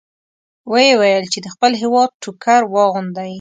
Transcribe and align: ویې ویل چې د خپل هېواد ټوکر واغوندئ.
ویې 0.71 0.91
ویل 1.01 1.25
چې 1.33 1.39
د 1.41 1.47
خپل 1.53 1.71
هېواد 1.81 2.09
ټوکر 2.21 2.61
واغوندئ. 2.73 3.29